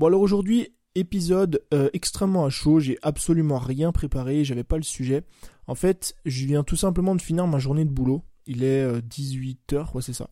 [0.00, 4.82] Bon alors aujourd'hui, épisode euh, extrêmement à chaud, j'ai absolument rien préparé, j'avais pas le
[4.82, 5.24] sujet.
[5.66, 8.22] En fait, je viens tout simplement de finir ma journée de boulot.
[8.46, 10.30] Il est 18h, euh, ouais c'est ça.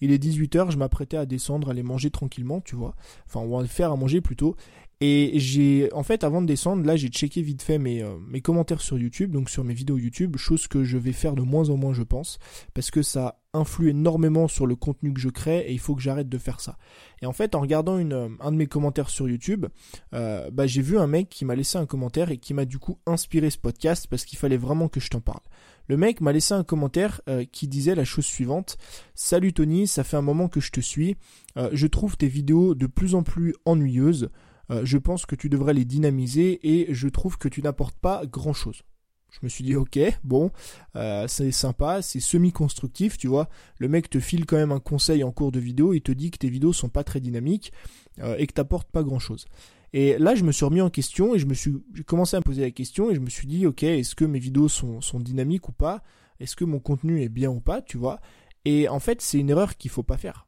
[0.00, 2.94] Il est 18h, je m'apprêtais à descendre, aller manger tranquillement, tu vois.
[3.26, 4.54] Enfin, on va faire à manger plutôt.
[5.00, 8.40] Et j'ai, en fait, avant de descendre, là, j'ai checké vite fait mes, euh, mes
[8.40, 11.70] commentaires sur YouTube, donc sur mes vidéos YouTube, chose que je vais faire de moins
[11.70, 12.38] en moins, je pense,
[12.72, 16.02] parce que ça influe énormément sur le contenu que je crée et il faut que
[16.02, 16.78] j'arrête de faire ça.
[17.20, 19.66] Et en fait, en regardant euh, un de mes commentaires sur YouTube,
[20.14, 22.78] euh, bah, j'ai vu un mec qui m'a laissé un commentaire et qui m'a du
[22.78, 25.42] coup inspiré ce podcast parce qu'il fallait vraiment que je t'en parle.
[25.88, 28.76] Le mec m'a laissé un commentaire qui disait la chose suivante
[29.14, 31.16] Salut Tony, ça fait un moment que je te suis.
[31.56, 34.28] je trouve tes vidéos de plus en plus ennuyeuses.
[34.70, 38.26] Euh, je pense que tu devrais les dynamiser et je trouve que tu n'apportes pas
[38.26, 38.82] grand-chose.
[39.30, 40.50] Je me suis dit ok, bon,
[40.96, 43.48] euh, c'est sympa, c'est semi-constructif, tu vois.
[43.78, 46.30] Le mec te file quand même un conseil en cours de vidéo, il te dit
[46.30, 47.72] que tes vidéos sont pas très dynamiques
[48.20, 49.46] euh, et que t'apportes pas grand-chose.
[49.92, 52.40] Et là, je me suis remis en question et je me suis, j'ai commencé à
[52.40, 55.00] me poser la question et je me suis dit ok, est-ce que mes vidéos sont,
[55.00, 56.02] sont dynamiques ou pas?
[56.40, 58.20] Est-ce que mon contenu est bien ou pas, tu vois?
[58.64, 60.47] Et en fait, c'est une erreur qu'il faut pas faire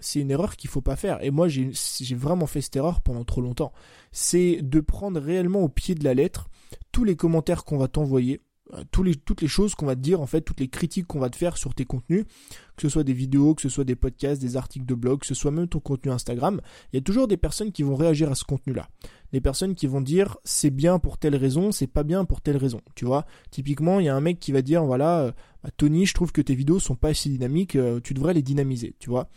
[0.00, 1.22] c'est une erreur qu'il faut pas faire.
[1.22, 1.72] Et moi, j'ai
[2.14, 3.72] vraiment fait cette erreur pendant trop longtemps.
[4.12, 6.48] C'est de prendre réellement au pied de la lettre
[6.92, 8.40] tous les commentaires qu'on va t'envoyer,
[8.72, 11.28] euh, toutes les choses qu'on va te dire, en fait, toutes les critiques qu'on va
[11.28, 12.24] te faire sur tes contenus,
[12.76, 15.26] que ce soit des vidéos, que ce soit des podcasts, des articles de blog, que
[15.26, 16.60] ce soit même ton contenu Instagram,
[16.92, 18.88] il y a toujours des personnes qui vont réagir à ce contenu-là.
[19.32, 22.56] Des personnes qui vont dire c'est bien pour telle raison, c'est pas bien pour telle
[22.56, 22.80] raison.
[22.94, 26.06] Tu vois, typiquement, il y a un mec qui va dire voilà, euh, bah, Tony,
[26.06, 28.94] je trouve que tes vidéos sont pas assez dynamiques, euh, tu devrais les dynamiser.
[28.98, 29.28] Tu vois?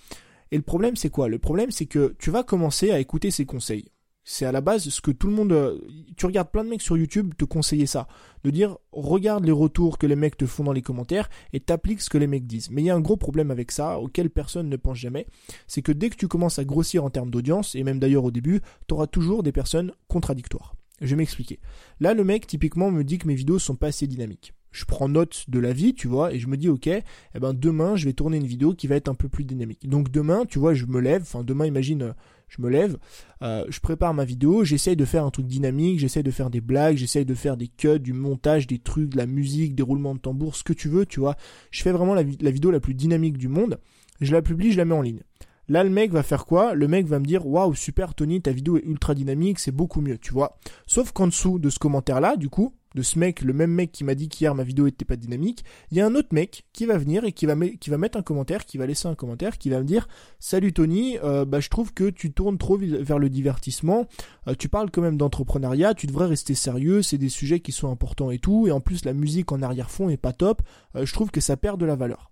[0.52, 1.28] Et le problème, c'est quoi?
[1.28, 3.86] Le problème, c'est que tu vas commencer à écouter ses conseils.
[4.30, 5.54] C'est à la base ce que tout le monde...
[5.54, 5.80] Euh,
[6.18, 8.08] tu regardes plein de mecs sur YouTube te conseiller ça.
[8.44, 12.02] De dire, regarde les retours que les mecs te font dans les commentaires et t'appliques
[12.02, 12.70] ce que les mecs disent.
[12.70, 15.28] Mais il y a un gros problème avec ça, auquel personne ne pense jamais.
[15.66, 18.32] C'est que dès que tu commences à grossir en termes d'audience, et même d'ailleurs au
[18.32, 20.76] début, tu auras toujours des personnes contradictoires.
[21.00, 21.60] Je vais m'expliquer.
[22.02, 25.10] Là, le mec, typiquement, me dit que mes vidéos sont pas assez dynamiques je prends
[25.10, 27.04] note de la vie, tu vois, et je me dis, ok, eh
[27.40, 29.90] ben demain, je vais tourner une vidéo qui va être un peu plus dynamique.
[29.90, 32.14] Donc demain, tu vois, je me lève, enfin demain, imagine, euh,
[32.48, 32.98] je me lève,
[33.42, 36.62] euh, je prépare ma vidéo, j'essaye de faire un truc dynamique, j'essaye de faire des
[36.62, 40.14] blagues, j'essaye de faire des cuts, du montage, des trucs, de la musique, des roulements
[40.14, 41.38] de tambour, ce que tu veux, tu vois.
[41.72, 43.80] Je fais vraiment la, la vidéo la plus dynamique du monde,
[44.22, 45.24] je la publie, je la mets en ligne.
[45.70, 46.76] Là, le mec va faire quoi?
[46.76, 50.02] Le mec va me dire Waouh, super Tony, ta vidéo est ultra dynamique, c'est beaucoup
[50.02, 50.58] mieux, tu vois.
[50.86, 54.04] Sauf qu'en dessous de ce commentaire-là, du coup, de ce mec, le même mec qui
[54.04, 56.86] m'a dit qu'hier ma vidéo était pas dynamique, il y a un autre mec qui
[56.86, 59.58] va venir et qui va, qui va mettre un commentaire, qui va laisser un commentaire,
[59.58, 60.08] qui va me dire
[60.40, 64.08] Salut Tony, euh, bah, je trouve que tu tournes trop vers le divertissement,
[64.48, 67.92] euh, tu parles quand même d'entrepreneuriat, tu devrais rester sérieux, c'est des sujets qui sont
[67.92, 70.62] importants et tout, et en plus la musique en arrière-fond est pas top,
[70.96, 72.32] euh, je trouve que ça perd de la valeur.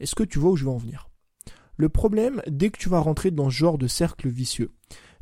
[0.00, 1.08] Est-ce que tu vois où je veux en venir?
[1.76, 4.70] Le problème, dès que tu vas rentrer dans ce genre de cercle vicieux,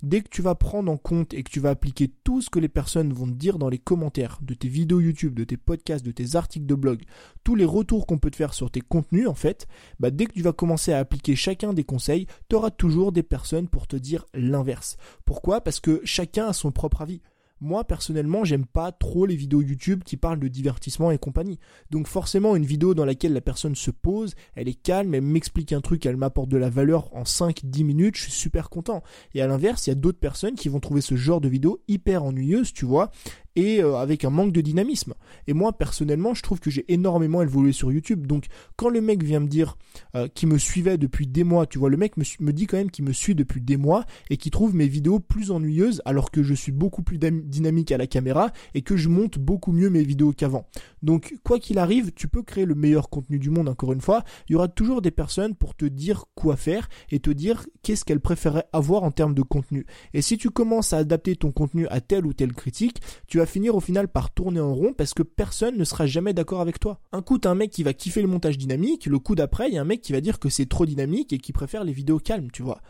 [0.03, 2.59] Dès que tu vas prendre en compte et que tu vas appliquer tout ce que
[2.59, 6.05] les personnes vont te dire dans les commentaires de tes vidéos YouTube, de tes podcasts,
[6.05, 7.03] de tes articles de blog,
[7.45, 9.67] tous les retours qu'on peut te faire sur tes contenus en fait,
[9.99, 13.23] bah dès que tu vas commencer à appliquer chacun des conseils, tu auras toujours des
[13.23, 14.97] personnes pour te dire l'inverse.
[15.27, 15.61] Pourquoi?
[15.61, 17.21] Parce que chacun a son propre avis.
[17.61, 21.59] Moi, personnellement, j'aime pas trop les vidéos YouTube qui parlent de divertissement et compagnie.
[21.91, 25.73] Donc forcément, une vidéo dans laquelle la personne se pose, elle est calme, elle m'explique
[25.73, 29.03] un truc, elle m'apporte de la valeur en 5-10 minutes, je suis super content.
[29.35, 31.83] Et à l'inverse, il y a d'autres personnes qui vont trouver ce genre de vidéo
[31.87, 33.11] hyper ennuyeuse, tu vois,
[33.57, 35.15] et euh, avec un manque de dynamisme.
[35.47, 38.27] Et moi, personnellement, je trouve que j'ai énormément évolué sur YouTube.
[38.27, 38.47] Donc,
[38.77, 39.77] quand le mec vient me dire
[40.15, 42.77] euh, qu'il me suivait depuis des mois, tu vois, le mec me, me dit quand
[42.77, 46.31] même qu'il me suit depuis des mois et qu'il trouve mes vidéos plus ennuyeuses alors
[46.31, 49.91] que je suis beaucoup plus dynamique à la caméra et que je monte beaucoup mieux
[49.91, 50.67] mes vidéos qu'avant.
[51.03, 54.25] Donc, quoi qu'il arrive, tu peux créer le meilleur contenu du monde, encore une fois.
[54.49, 58.05] Il y aura toujours des personnes pour te dire quoi faire et te dire qu'est-ce
[58.05, 59.87] qu'elles préféraient avoir en termes de contenu.
[60.15, 63.75] Et si tu commences à adapter ton contenu à telle ou telle critique, tu finir
[63.75, 67.01] au final par tourner en rond parce que personne ne sera jamais d'accord avec toi.
[67.13, 69.75] Un coup, t'as un mec qui va kiffer le montage dynamique, le coup d'après, il
[69.75, 71.93] y a un mec qui va dire que c'est trop dynamique et qui préfère les
[71.93, 72.81] vidéos calmes, tu vois.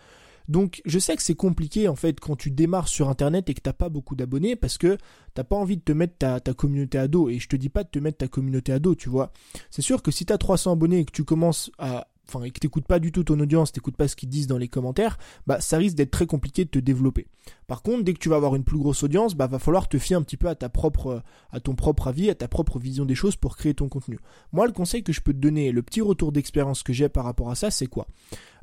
[0.49, 3.61] Donc je sais que c'est compliqué en fait quand tu démarres sur internet et que
[3.61, 4.99] t'as pas beaucoup d'abonnés parce que
[5.35, 7.69] t'as pas envie de te mettre ta, ta, communauté à dos et je te dis
[7.69, 9.33] pas de te mettre ta communauté à dos tu vois.
[9.71, 12.61] C'est sûr que si t'as 300 abonnés et que tu commences à enfin et que
[12.61, 15.61] t'écoutes pas du tout ton audience, t'écoutes pas ce qu'ils disent dans les commentaires, bah
[15.61, 17.27] ça risque d'être très compliqué de te développer.
[17.67, 19.99] Par contre, dès que tu vas avoir une plus grosse audience, bah va falloir te
[19.99, 23.57] fier un petit peu à ton propre avis, à ta propre vision des choses pour
[23.57, 24.19] créer ton contenu.
[24.53, 27.25] Moi, le conseil que je peux te donner, le petit retour d'expérience que j'ai par
[27.25, 28.07] rapport à ça, c'est quoi?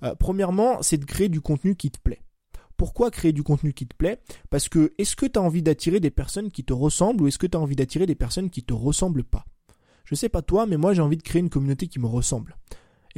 [0.04, 2.22] Euh, Premièrement, c'est de créer du contenu qui te plaît.
[2.78, 4.20] Pourquoi créer du contenu qui te plaît?
[4.52, 7.40] Parce que est-ce que tu as envie d'attirer des personnes qui te ressemblent ou est-ce
[7.40, 9.46] que tu as envie d'attirer des personnes qui te ressemblent pas?
[10.06, 12.56] Je sais pas toi, mais moi j'ai envie de créer une communauté qui me ressemble.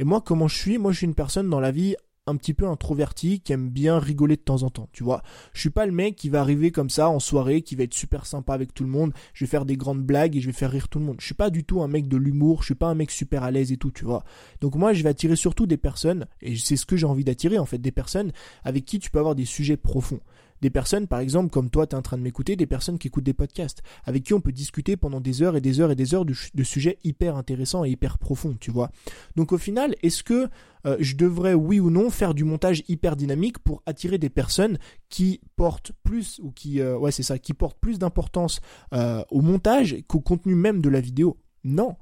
[0.00, 0.78] Et moi, comment je suis?
[0.78, 1.94] Moi, je suis une personne dans la vie
[2.26, 5.22] un petit peu introverti, qui aime bien rigoler de temps en temps, tu vois.
[5.52, 7.92] Je suis pas le mec qui va arriver comme ça en soirée, qui va être
[7.92, 10.54] super sympa avec tout le monde, je vais faire des grandes blagues et je vais
[10.54, 11.16] faire rire tout le monde.
[11.18, 13.42] Je suis pas du tout un mec de l'humour, je suis pas un mec super
[13.42, 14.24] à l'aise et tout, tu vois.
[14.62, 17.58] Donc moi, je vais attirer surtout des personnes, et c'est ce que j'ai envie d'attirer
[17.58, 18.32] en fait, des personnes
[18.64, 20.20] avec qui tu peux avoir des sujets profonds.
[20.60, 23.08] Des personnes, par exemple, comme toi, tu es en train de m'écouter, des personnes qui
[23.08, 25.96] écoutent des podcasts, avec qui on peut discuter pendant des heures et des heures et
[25.96, 28.90] des heures de, sujets hyper intéressants et hyper profonds, tu vois.
[29.36, 30.48] Donc au final, est-ce que
[30.86, 34.78] euh, je devrais, oui ou non, faire du montage hyper dynamique pour attirer des personnes
[35.08, 38.60] qui portent plus, ou qui, euh, ça, qui portent plus d'importance
[38.92, 41.38] euh, au montage qu'au contenu même de la vidéo?
[41.64, 41.96] Non.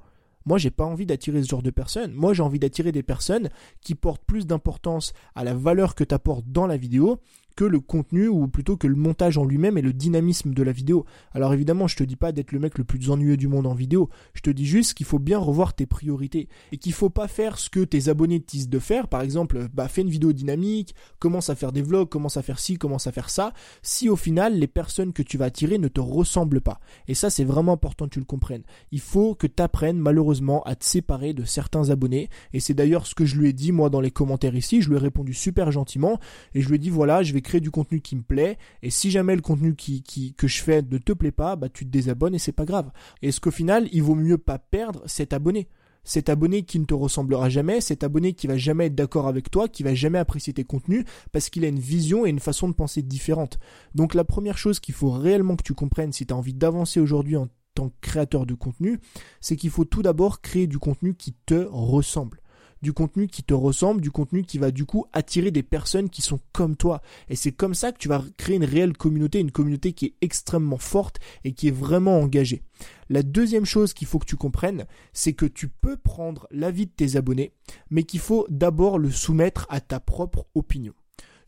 [0.45, 2.13] Moi, j'ai pas envie d'attirer ce genre de personnes.
[2.13, 3.49] Moi, j'ai envie d'attirer des personnes
[3.81, 7.19] qui portent plus d'importance à la valeur que tu apportes dans la vidéo
[7.65, 11.05] le contenu ou plutôt que le montage en lui-même et le dynamisme de la vidéo.
[11.33, 13.73] Alors évidemment, je te dis pas d'être le mec le plus ennuyeux du monde en
[13.73, 14.09] vidéo.
[14.33, 17.57] Je te dis juste qu'il faut bien revoir tes priorités et qu'il faut pas faire
[17.59, 19.07] ce que tes abonnés te disent de faire.
[19.07, 22.59] Par exemple, bah fais une vidéo dynamique, commence à faire des vlogs, commence à faire
[22.59, 23.53] ci, commence à faire ça.
[23.81, 26.79] Si au final les personnes que tu vas attirer ne te ressemblent pas.
[27.07, 28.63] Et ça, c'est vraiment important que tu le comprennes.
[28.91, 32.29] Il faut que tu apprennes malheureusement à te séparer de certains abonnés.
[32.53, 34.81] Et c'est d'ailleurs ce que je lui ai dit moi dans les commentaires ici.
[34.81, 36.19] Je lui ai répondu super gentiment
[36.53, 38.91] et je lui ai dit voilà, je vais créer du contenu qui me plaît, et
[38.91, 40.03] si jamais le contenu qui,
[40.37, 42.91] que je fais ne te plaît pas, bah tu te désabonnes et c'est pas grave.
[43.23, 45.67] Est-ce qu'au final, il vaut mieux pas perdre cet abonné?
[46.03, 49.49] Cet abonné qui ne te ressemblera jamais, cet abonné qui va jamais être d'accord avec
[49.49, 52.69] toi, qui va jamais apprécier tes contenus parce qu'il a une vision et une façon
[52.69, 53.59] de penser différente.
[53.95, 56.99] Donc la première chose qu'il faut réellement que tu comprennes si tu as envie d'avancer
[56.99, 58.99] aujourd'hui en tant que créateur de contenu,
[59.41, 62.41] c'est qu'il faut tout d'abord créer du contenu qui te ressemble
[62.81, 66.21] du contenu qui te ressemble, du contenu qui va du coup attirer des personnes qui
[66.21, 67.01] sont comme toi.
[67.29, 70.13] Et c'est comme ça que tu vas créer une réelle communauté, une communauté qui est
[70.21, 72.63] extrêmement forte et qui est vraiment engagée.
[73.09, 76.91] La deuxième chose qu'il faut que tu comprennes, c'est que tu peux prendre l'avis de
[76.91, 77.53] tes abonnés,
[77.89, 80.93] mais qu'il faut d'abord le soumettre à ta propre opinion.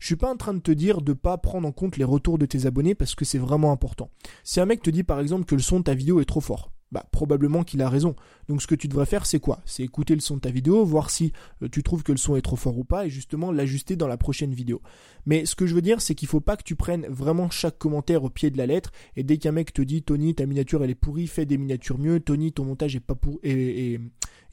[0.02, 2.36] Je suis pas en train de te dire de pas prendre en compte les retours
[2.36, 4.10] de tes abonnés parce que c'est vraiment important.
[4.42, 6.40] Si un mec te dit par exemple que le son de ta vidéo est trop
[6.40, 8.14] fort, bah, probablement qu'il a raison.
[8.48, 9.60] Donc ce que tu devrais faire, c'est quoi?
[9.64, 12.36] C'est écouter le son de ta vidéo, voir si euh, tu trouves que le son
[12.36, 14.80] est trop fort ou pas, et justement l'ajuster dans la prochaine vidéo.
[15.26, 17.78] Mais ce que je veux dire, c'est qu'il faut pas que tu prennes vraiment chaque
[17.78, 20.84] commentaire au pied de la lettre, et dès qu'un mec te dit Tony, ta miniature
[20.84, 23.40] elle est pourrie, fais des miniatures mieux, Tony, ton montage est pas pour...
[23.42, 23.98] et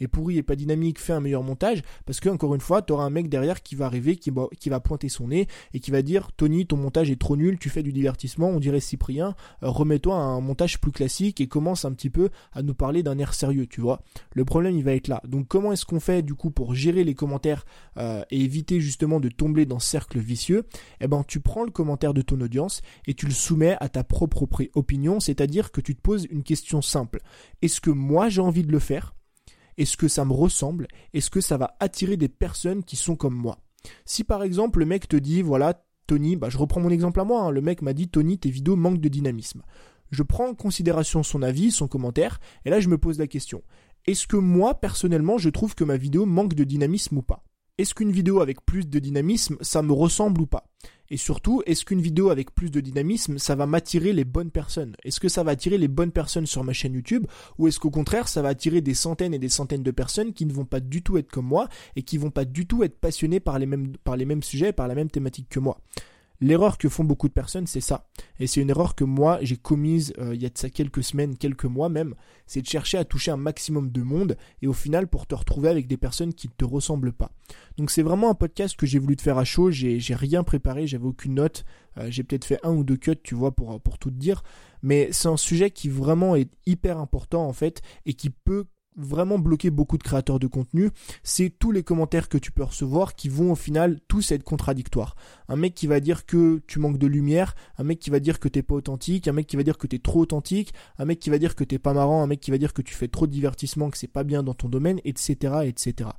[0.07, 3.03] pourri et pas dynamique, fais un meilleur montage, parce que encore une fois, tu auras
[3.03, 6.01] un mec derrière qui va arriver, qui, qui va pointer son nez et qui va
[6.01, 9.69] dire Tony, ton montage est trop nul, tu fais du divertissement, on dirait Cyprien, euh,
[9.69, 13.33] remets-toi un montage plus classique et commence un petit peu à nous parler d'un air
[13.33, 14.01] sérieux, tu vois.
[14.33, 15.21] Le problème, il va être là.
[15.27, 17.65] Donc, comment est-ce qu'on fait du coup pour gérer les commentaires
[17.97, 20.63] euh, et éviter justement de tomber dans ce cercle vicieux?
[21.01, 24.03] Eh ben, tu prends le commentaire de ton audience et tu le soumets à ta
[24.03, 27.21] propre opinion, c'est-à-dire que tu te poses une question simple.
[27.61, 29.15] Est-ce que moi j'ai envie de le faire?
[29.77, 30.87] Est-ce que ça me ressemble?
[31.13, 33.59] Est-ce que ça va attirer des personnes qui sont comme moi?
[34.05, 37.23] Si par exemple le mec te dit, voilà, Tony, bah, je reprends mon exemple à
[37.23, 37.51] moi, hein.
[37.51, 39.61] le mec m'a dit, Tony, tes vidéos manquent de dynamisme.
[40.11, 43.63] Je prends en considération son avis, son commentaire, et là je me pose la question.
[44.05, 47.43] Est-ce que moi, personnellement, je trouve que ma vidéo manque de dynamisme ou pas?
[47.77, 50.65] Est-ce qu'une vidéo avec plus de dynamisme, ça me ressemble ou pas?
[51.11, 54.95] Et surtout, est-ce qu'une vidéo avec plus de dynamisme, ça va m'attirer les bonnes personnes?
[55.03, 57.25] Est-ce que ça va attirer les bonnes personnes sur ma chaîne YouTube?
[57.57, 60.45] Ou est-ce qu'au contraire, ça va attirer des centaines et des centaines de personnes qui
[60.45, 62.99] ne vont pas du tout être comme moi et qui vont pas du tout être
[62.99, 65.79] passionnées par les mêmes, par les mêmes sujets, par la même thématique que moi?
[66.41, 68.07] L'erreur que font beaucoup de personnes, c'est ça.
[68.39, 71.03] Et c'est une erreur que moi, j'ai commise euh, il y a de ça quelques
[71.03, 72.15] semaines, quelques mois même.
[72.47, 75.67] C'est de chercher à toucher un maximum de monde et au final pour te retrouver
[75.67, 77.31] avec des personnes qui ne te ressemblent pas.
[77.77, 79.69] Donc c'est vraiment un podcast que j'ai voulu te faire à chaud.
[79.69, 81.65] J'ai, rien préparé, j'avais aucune note.
[81.97, 84.41] Euh, j'ai peut-être fait un ou deux cuts, tu vois, pour, pour tout te dire.
[84.81, 88.65] Mais c'est un sujet qui vraiment est hyper important en fait et qui peut
[88.99, 90.89] vraiment bloquer beaucoup de créateurs de contenu,
[91.23, 95.15] c'est tous les commentaires que tu peux recevoir qui vont au final tous être contradictoires.
[95.47, 98.39] Un mec qui va dire que tu manques de lumière, un mec qui va dire
[98.39, 101.19] que t'es pas authentique, un mec qui va dire que t'es trop authentique, un mec
[101.19, 103.07] qui va dire que t'es pas marrant, un mec qui va dire que tu fais
[103.07, 106.09] trop de divertissement, que c'est pas bien dans ton domaine, etc., etc.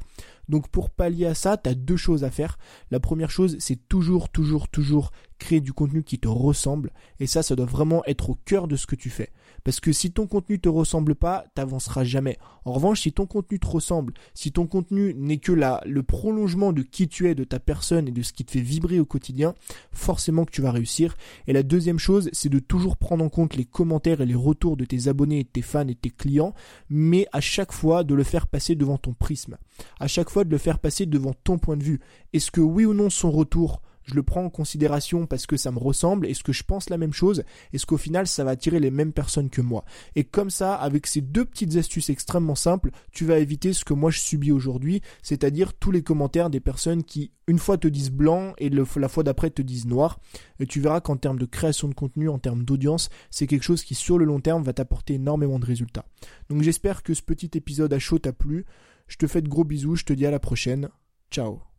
[0.51, 2.59] Donc pour pallier à ça, tu as deux choses à faire.
[2.91, 6.93] La première chose, c'est toujours, toujours, toujours créer du contenu qui te ressemble.
[7.19, 9.31] Et ça, ça doit vraiment être au cœur de ce que tu fais.
[9.65, 12.39] Parce que si ton contenu te ressemble pas, t'avanceras jamais.
[12.65, 16.73] En revanche, si ton contenu te ressemble, si ton contenu n'est que la, le prolongement
[16.73, 19.05] de qui tu es, de ta personne et de ce qui te fait vibrer au
[19.05, 19.55] quotidien,
[19.93, 21.17] forcément que tu vas réussir.
[21.47, 24.77] Et la deuxième chose, c'est de toujours prendre en compte les commentaires et les retours
[24.77, 26.55] de tes abonnés, de tes fans et de tes clients,
[26.89, 29.57] mais à chaque fois de le faire passer devant ton prisme.
[30.45, 32.01] De le faire passer devant ton point de vue.
[32.33, 35.71] Est-ce que oui ou non son retour je le prends en considération parce que ça
[35.71, 38.81] me ressemble, est-ce que je pense la même chose, est-ce qu'au final ça va attirer
[38.81, 39.85] les mêmes personnes que moi?
[40.17, 43.95] Et comme ça, avec ces deux petites astuces extrêmement simples, tu vas éviter ce que
[43.95, 48.13] moi je subis aujourd'hui, c'est-à-dire tous les commentaires des personnes qui une fois te disent
[48.13, 50.21] blanc et la fois d'après te disent noir.
[50.61, 53.83] Et tu verras qu'en termes de création de contenu, en termes d'audience, c'est quelque chose
[53.83, 56.05] qui sur le long terme va t'apporter énormément de résultats.
[56.49, 58.67] Donc j'espère que ce petit épisode à chaud t'a plu.
[59.11, 60.89] Je te fais de gros bisous, je te dis à la prochaine.
[61.33, 61.70] Ciao